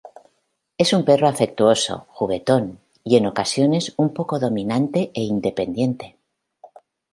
Es 0.79 0.93
un 0.93 1.05
perro 1.05 1.27
afectuoso, 1.27 2.07
juguetón, 2.09 2.79
y 3.03 3.17
en 3.17 3.27
ocasiones, 3.27 3.93
un 3.97 4.15
poco 4.15 4.39
dominante 4.39 5.11
e 5.13 5.21
independiente. 5.21 6.17